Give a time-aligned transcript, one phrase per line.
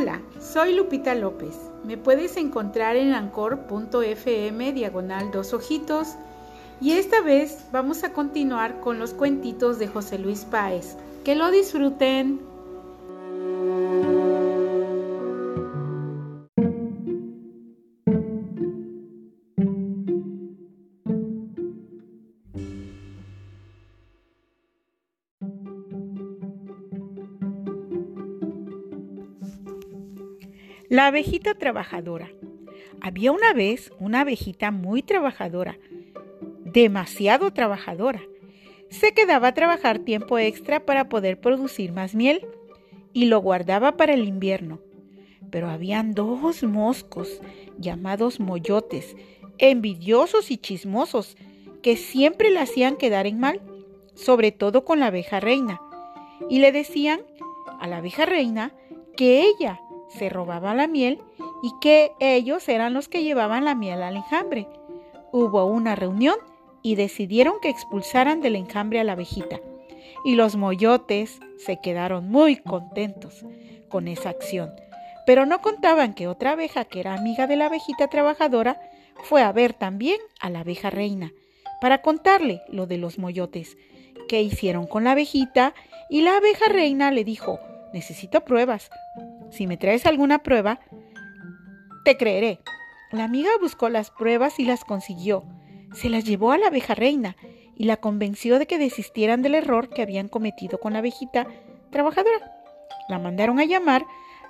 [0.00, 1.56] Hola, soy Lupita López.
[1.82, 6.14] Me puedes encontrar en ancor.fm diagonal dos ojitos
[6.80, 10.96] y esta vez vamos a continuar con los cuentitos de José Luis Páez.
[11.24, 12.47] Que lo disfruten.
[30.90, 32.30] La abejita trabajadora.
[33.02, 35.78] Había una vez una abejita muy trabajadora,
[36.64, 38.22] demasiado trabajadora.
[38.88, 42.46] Se quedaba a trabajar tiempo extra para poder producir más miel
[43.12, 44.80] y lo guardaba para el invierno.
[45.50, 47.42] Pero habían dos moscos
[47.76, 49.14] llamados moyotes,
[49.58, 51.36] envidiosos y chismosos,
[51.82, 53.60] que siempre la hacían quedar en mal,
[54.14, 55.82] sobre todo con la abeja reina.
[56.48, 57.20] Y le decían
[57.78, 58.72] a la abeja reina
[59.18, 61.20] que ella se robaba la miel
[61.62, 64.68] y que ellos eran los que llevaban la miel al enjambre.
[65.32, 66.36] Hubo una reunión
[66.82, 69.60] y decidieron que expulsaran del enjambre a la abejita.
[70.24, 73.44] Y los moyotes se quedaron muy contentos
[73.88, 74.72] con esa acción.
[75.26, 78.80] Pero no contaban que otra abeja, que era amiga de la abejita trabajadora,
[79.22, 81.32] fue a ver también a la abeja reina
[81.80, 83.76] para contarle lo de los moyotes,
[84.28, 85.74] que hicieron con la abejita,
[86.10, 87.60] y la abeja reina le dijo,
[87.92, 88.90] necesito pruebas,
[89.50, 90.80] si me traes alguna prueba,
[92.04, 92.60] te creeré.
[93.10, 95.44] La amiga buscó las pruebas y las consiguió.
[95.94, 97.36] Se las llevó a la abeja reina
[97.74, 101.46] y la convenció de que desistieran del error que habían cometido con la abejita
[101.90, 102.52] trabajadora.
[103.08, 104.04] La mandaron a llamar,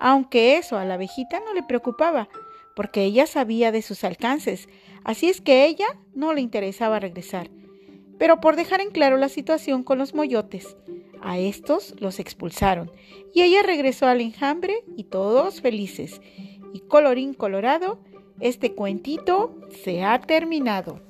[0.00, 2.28] aunque eso a la abejita no le preocupaba,
[2.74, 4.68] porque ella sabía de sus alcances,
[5.04, 7.50] así es que ella no le interesaba regresar.
[8.18, 10.76] Pero por dejar en claro la situación con los moyotes,
[11.22, 12.90] a estos los expulsaron
[13.34, 16.20] y ella regresó al enjambre y todos felices.
[16.72, 18.00] Y colorín colorado,
[18.40, 21.00] este cuentito se ha terminado.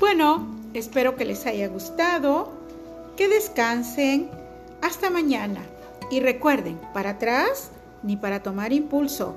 [0.00, 2.52] Bueno, Espero que les haya gustado,
[3.16, 4.30] que descansen.
[4.82, 5.60] Hasta mañana.
[6.10, 7.70] Y recuerden, para atrás
[8.02, 9.34] ni para tomar impulso.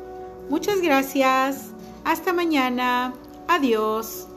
[0.50, 1.72] Muchas gracias.
[2.04, 3.14] Hasta mañana.
[3.48, 4.28] Adiós.